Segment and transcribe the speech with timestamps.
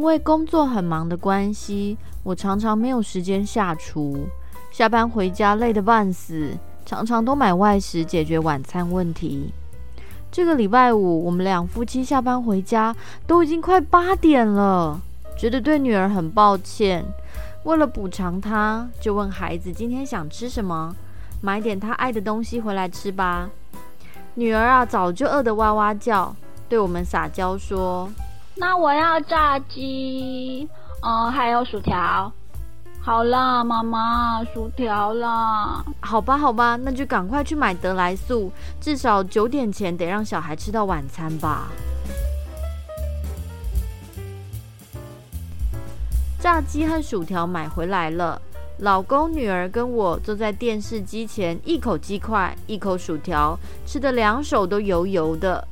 [0.00, 4.26] 因为工作很忙的关系，我常常没有时间下厨。
[4.70, 9.52] 下班回家累得半死，常常都买外食解决晚餐问题。
[10.32, 14.98] 这个礼拜五，我们两夫妻下班回家都已经快八点了，
[15.36, 17.04] 觉得对女儿很抱歉。
[17.64, 20.96] 为了补偿她，就问孩子今天想吃什么，
[21.42, 23.50] 买点她爱的东西回来吃吧。
[24.32, 26.34] 女儿啊，早就饿得哇哇叫，
[26.70, 28.08] 对我们撒娇说。
[28.60, 30.68] 那我要炸鸡，
[31.00, 32.30] 嗯，还有薯条。
[33.00, 35.82] 好啦，妈妈，薯条啦。
[36.00, 41.68] 好吧，好吧，那就赶快去买得来速，至少九点前得让小孩吃到晚餐吧。
[46.38, 48.38] 炸鸡和薯条买回来了，
[48.80, 55.66] 老公、女儿跟我坐在电视机前，一口鸡块，一口薯条，吃的两手都油油的。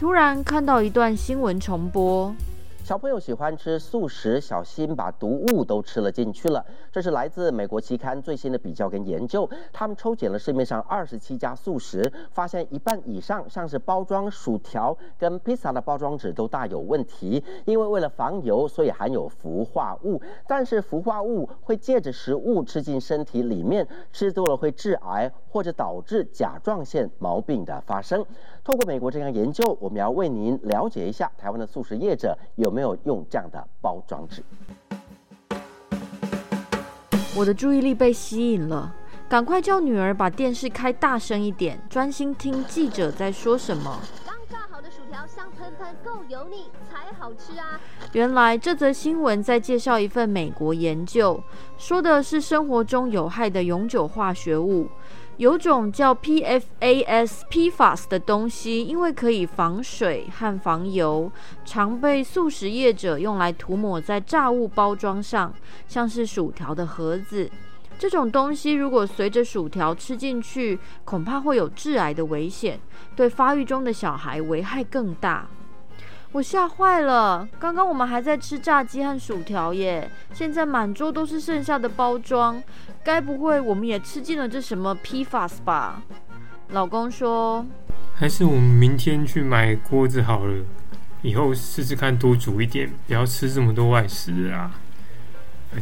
[0.00, 2.34] 突然看到一段新闻重播。
[2.82, 6.64] 小朋友喜欢吃素食，小心把毒物都吃了进去了。
[6.90, 9.48] 这是来自美国期刊最新的比较跟研究。
[9.72, 17.44] 他们抽检了市面上二十七家素食，发现一半以上像是包装薯条跟披萨的包装纸都大有问题。
[17.64, 20.20] 因为为了防油，所以含有氟化物。
[20.48, 28.26] 但是氟化物会借着食物吃进身体里面，吃多了会致癌或者导致甲状腺毛病的发生。
[28.64, 32.79] 透过美国这项研究，我们要为您了解一下台湾的素食业者有没有。
[32.80, 34.42] 没有用这样的包装纸。
[37.36, 38.90] 我的注意力被吸引了，
[39.28, 44.00] 赶快叫女儿把电视开大声一点，专心听记者在说什么。
[44.24, 47.78] 刚炸好的薯条香喷喷，够油腻才好吃啊！
[48.12, 51.38] 原来这则新闻在介绍一份美国研究，
[51.76, 54.88] 说的是生活中有害的永久化学物。
[55.40, 61.32] 有种叫 PFAS PFAS 的东西，因为可以防水和防油，
[61.64, 65.54] 常被素食业者用来涂抹在炸物包装上，
[65.88, 67.50] 像是薯条的盒子。
[67.98, 72.78] 这种东西如果随着薯条吃进去，恐怕会有致癌的危险，
[73.16, 75.48] 对发育中的小孩危害更大。
[76.32, 77.48] 我吓坏了！
[77.58, 82.62] 刚刚我们还在吃炸鸡和薯条耶，现在满桌都是剩下的包装，
[83.02, 86.00] 该不会我们也吃进了这什么 PFAS 吧？
[86.68, 87.66] 老公说
[88.14, 90.64] ：“还是我们明天去买锅子好了，
[91.22, 94.70] 以后试试看多煮一点，不要吃这么多外食啊。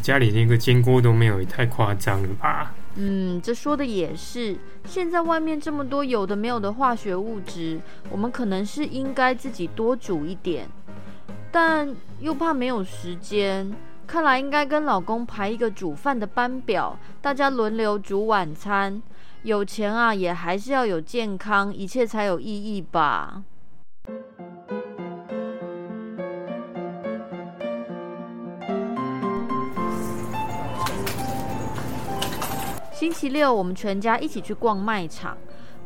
[0.01, 4.57] 家里连个煎锅都没有，也太夸张了吧？”嗯，这说的也是。
[4.85, 10.69] 现在外面这么多有的没有的化学物质，我们可能是应该自己多煮一点，
[11.53, 13.73] 但又怕没有时间。
[14.05, 19.01] 看来应该跟老公排一个煮饭的班表，大家轮流煮晚餐。
[19.45, 23.45] 有钱啊，也还是要有健康，一切才有意义吧。
[32.99, 35.39] 星期六，我们全家一起去逛卖场。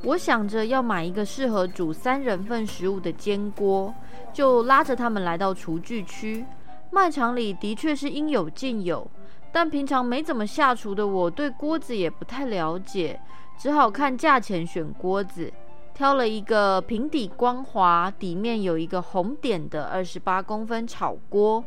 [0.03, 3.95] 我想着要买一个适合煮三人份食物的煎锅，
[4.33, 6.43] 就拉着他们来到厨具区。
[6.91, 9.07] 卖场里的确是应有尽有，
[9.53, 13.21] 但平常没怎么下厨的我，对锅子也不太了解，
[13.59, 15.53] 只好看价钱选锅子。
[15.93, 21.63] 挑了一个平底光滑、底面有一个红点的二十八公分炒锅，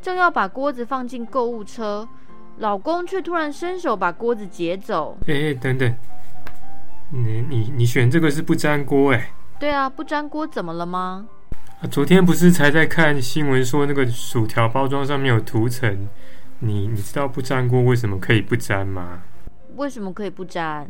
[0.00, 2.08] 正要把锅子放进购物车。
[2.58, 5.18] 老公却突然伸手把锅子劫走。
[5.26, 5.94] 哎、欸，等等，
[7.10, 9.32] 你你你选这个是不粘锅哎？
[9.58, 11.26] 对啊，不粘锅怎么了吗？
[11.80, 16.08] 啊，昨天不是才在看新闻说那个薯条包装上面有涂层，
[16.60, 19.22] 你你知道不粘锅为什么可以不粘吗？
[19.76, 20.86] 为什么可以不粘？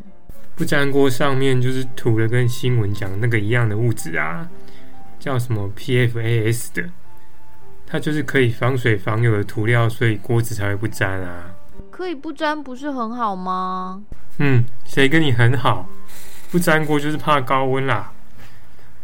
[0.55, 4.47] 不粘锅上面就是涂了跟新闻讲的那个一样的物质啊，
[5.19, 6.91] 叫什么 PFAS 的。
[7.93, 11.45] 它就是可以防水防油的涂料，所以锅子才会不粘啊。
[11.91, 14.03] 可以不粘不是很好吗？
[14.39, 15.87] 嗯，谁跟你很好？
[16.51, 18.11] 不粘锅就是怕高温啦。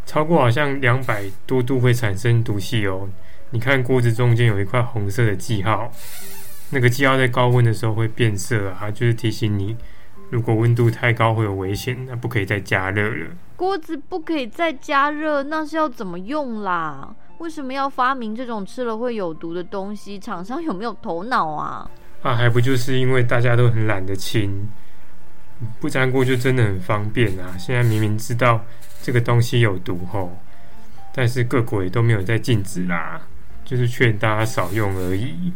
[0.06, 3.06] 超过好像两百多度会产生毒气哦。
[3.50, 5.92] 你看锅子中间有一块红色的记号，
[6.70, 9.76] 那个记号在高温的时候会变色啊，就是提醒你，
[10.30, 13.26] 如果温度太高会有危险，那不可以再加热了。
[13.54, 17.14] 锅子不可以再加热，那是要怎么用啦？
[17.38, 20.18] 为什么要发明这种吃了会有毒的东西？
[20.18, 21.88] 厂商有没有头脑啊？
[22.22, 24.68] 啊，还不就是因为大家都很懒得清，
[25.78, 27.56] 不粘锅就真的很方便啊！
[27.56, 28.60] 现在明明知道
[29.00, 30.32] 这个东西有毒吼，
[31.14, 33.20] 但是各国也都没有在禁止啦，
[33.64, 35.52] 就是劝大家少用而已。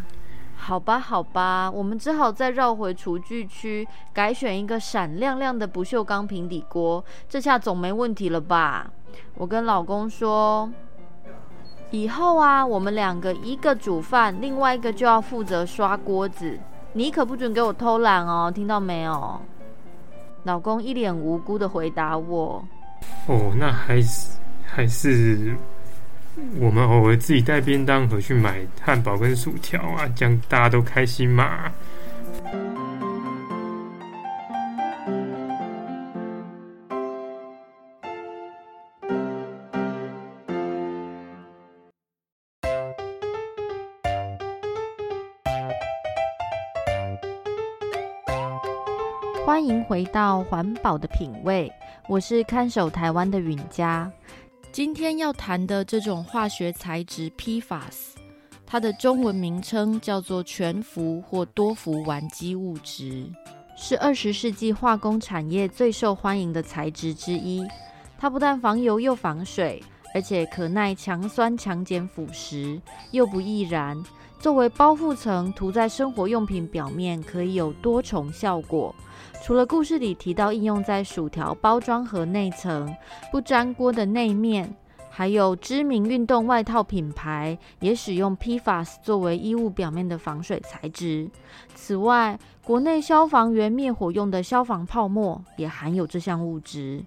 [0.54, 8.88] 好吧，好吧，我们只好再绕回厨具区，改选一个闪亮亮的不锈钢平底锅，这下总没问题了吧？
[9.34, 10.70] 我跟老公说。
[11.92, 16.58] 以后啊，我们两个一个煮饭，另外一个就要负责刷锅子。
[16.94, 19.40] 你可不准给我偷懒哦，听到没有？
[20.44, 22.64] 老公一脸无辜的回答我
[23.28, 24.30] ：“哦，那还是
[24.66, 25.54] 还是
[26.58, 31.70] 我们偶尔自己带便当回去买汉堡跟薯条啊，这样大家都开心嘛。”
[49.44, 51.70] 欢迎回到环保的品味，
[52.08, 54.08] 我是看守台湾的允嘉。
[54.70, 58.12] 今天要谈的这种化学材质 PFAS，
[58.64, 63.28] 它的中文名称叫做全氟或多氟烷基物质，
[63.76, 67.66] 是二十世纪化工产业最受欢迎的材质之一。
[68.16, 69.82] 它不但防油又防水，
[70.14, 72.80] 而且可耐强酸强碱腐蚀，
[73.10, 74.00] 又不易燃。
[74.42, 78.92] 作为包覆层，涂在生活用品表面，可以有多重效果。
[79.40, 82.92] 除了故事里提到应用在薯条包装盒内层、
[83.30, 84.74] 不粘锅的内面，
[85.08, 91.30] 还有知名运动外套品牌也使用 PFAS 作为衣物表面的防水材质。
[91.76, 97.04] 此外，国内消防员灭火用的消防泡沫也含有这项物质。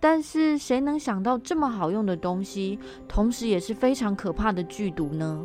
[0.00, 2.78] 但是，谁能想到这么好用的东西，
[3.08, 5.44] 同时也是非常可怕的剧毒呢？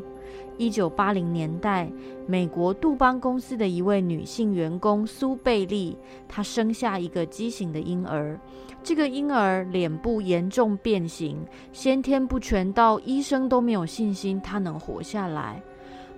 [0.59, 1.91] 一九八零年代，
[2.27, 5.97] 美国杜邦公司的一位女性员工苏贝利，
[6.27, 8.39] 她生下一个畸形的婴儿。
[8.83, 15.59] 这个婴儿脸部严重变形，先天不全到医生都没有信心她能活下来。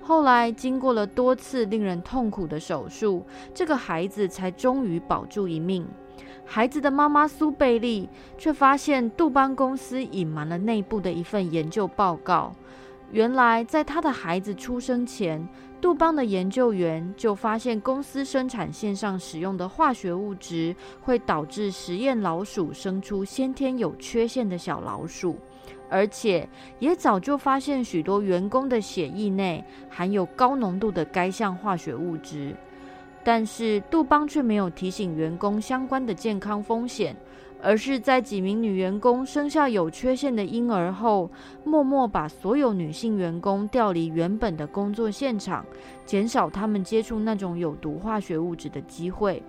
[0.02, 5.88] 后来经过了多次令人痛苦的手术，这个孩子才终于保住一命。
[6.46, 8.08] 孩子的妈妈苏贝利
[8.38, 12.54] 却发现杜邦公司隐瞒了内部的一份研究报告。
[13.12, 15.48] 原来，在他的孩子出生前，
[15.80, 25.38] 杜邦的研究员就发现公司生产线上使用的化学物质会导致实验老鼠生出先天有缺陷的小老鼠，
[25.88, 32.56] 而且也早就发现许多员工的血液内含有高浓度的该项化学物质，
[33.26, 37.14] 但是杜邦却没有提醒员工相关的健康风险。
[37.62, 41.32] 而是在几名女员工生下有缺陷的婴儿后，
[41.64, 45.66] 默默把所有女性员工调离原本的工作现场，
[46.06, 49.42] 减少他们接触那种有毒化学物质的机会。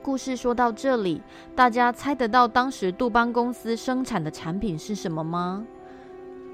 [0.00, 1.20] 故事说到这里，
[1.56, 5.66] 大家猜得到当时杜邦公司生产的产品是什么吗？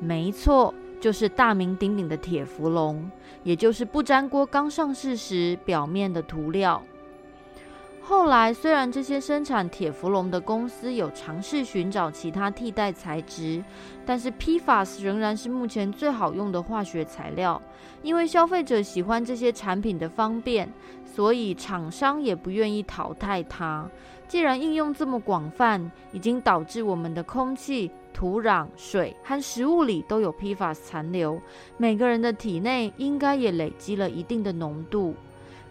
[0.01, 0.73] 没错，
[1.05, 3.11] 就是大名鼎鼎的铁氟龙，
[3.43, 6.83] 也就是不粘锅刚上市时表面的涂料。
[8.07, 13.65] 后来，虽然这些生产铁氟龙的公司有尝试寻找其他替代材质，
[14.05, 17.61] 但是 PFAS 仍然是目前最好用的化学材料。
[18.03, 20.71] 因为消费者喜欢这些产品的方便，
[21.07, 23.89] 所以厂商也不愿意淘汰它。
[24.29, 31.41] 既然应用这么广泛，已经导致我们的空气、土壤、水和食物里都有 PFAS 残留，
[31.79, 35.15] 每个人的体内应该也累积了一定的浓度。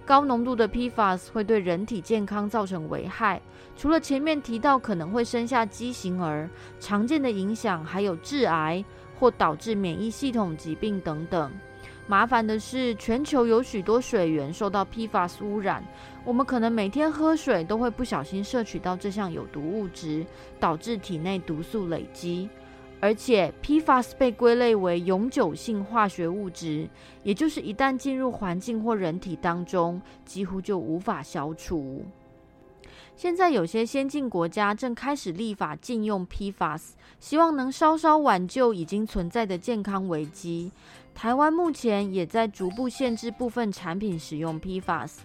[0.05, 3.41] 高浓度的 PFAS 会对人体健康造成危害，
[3.77, 8.83] 除了前面提到可能会生下畸形儿，常见的影响还有致癌
[9.17, 11.49] 或导致免疫系统疾病等等。
[12.05, 15.81] 麻烦的是，全球有许多水源受到 PFAS 污染，
[16.25, 20.25] 我们可能每天喝水都会不小心摄取到这项有毒物质，
[20.59, 22.49] 导致体内毒素累积。
[23.03, 26.87] 而且，PFAS 被归类为永久性化学物质，
[27.21, 32.05] 也就是一旦进入环境或人体当中，几乎就无法消除。
[33.17, 40.71] 现在有些先进国家正开始立法禁用 PFAS，希望能稍稍挽救已经存在的健康危机。
[41.13, 45.17] 台湾目前也在逐步限制部分产品使用 PFAS，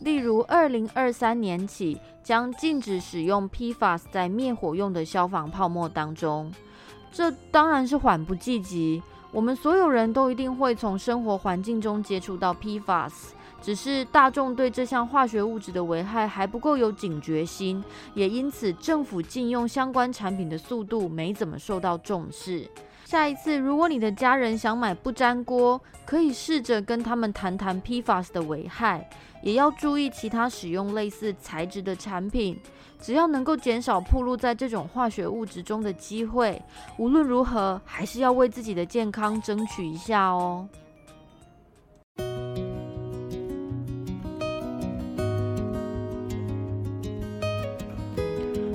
[0.00, 6.52] 例如二零二三年起将禁止使用 PFAS 在灭火用的消防泡沫当中。
[7.12, 13.12] 这当然是缓不济急，我们所有人都一定会从生活环境中接触到 PFAS，
[13.60, 22.68] 只是大众对这项化学物质的危害还不够有警觉心，也因此政府禁用相关产品的速度没怎么受到重视。
[23.12, 29.06] 下一次，如果你的家人想买不粘锅，可以试着跟他们谈谈 PFAS 的危害，
[29.42, 32.58] 也要注意其他使用类似材质的产品。
[32.98, 36.62] 只要能够减少暴露在这种化学物质中的机会，
[36.96, 40.66] 无论如何，还是要为自己的健康争取一下哦。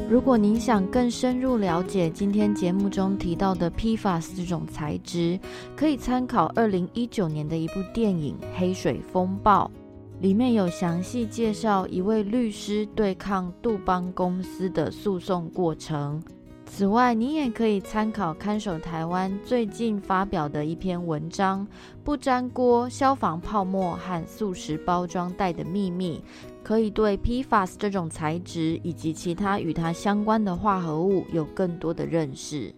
[0.10, 5.38] 如果您想更深入了解今天节目中提到的 PFAS 这种材质，
[5.76, 9.70] 可以参考二零一九年的一部电影《黑水风暴》，
[10.22, 16.24] 里面有详细介绍一位律师对抗杜邦公司的诉讼过程。
[16.70, 21.66] 此外，你也可以参考看守台湾最近发表的一篇文章
[22.04, 26.20] 《不粘锅、消防泡沫和素食包装袋的秘密》，
[26.64, 32.76] 可以对 PFAS 这种材质以及其他与它相关的化合物有更多的认识。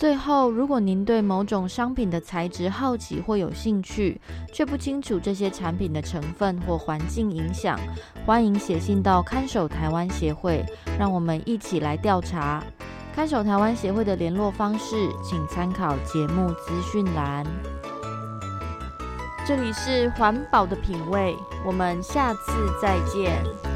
[0.00, 4.18] 最后，如果您对某种商品的材质好奇或有兴趣，
[4.50, 7.78] 却不清楚这些产品的成分或环境影响，
[8.24, 10.64] 欢迎写信到看守台湾协会，
[10.98, 12.64] 让我们一起来调查。
[13.14, 17.44] 看守台湾协会的联络方式，请参考节目资讯栏。
[19.46, 23.69] 这里是环保的品味，我们下次再见。